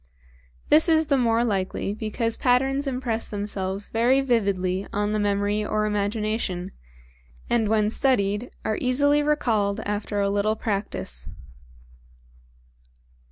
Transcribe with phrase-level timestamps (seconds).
[0.69, 5.85] This is the more likely because patterns impress themselves very vividly on the memory or
[5.85, 6.71] imagination,
[7.51, 11.29] and when studied are easily recalled after a little practice.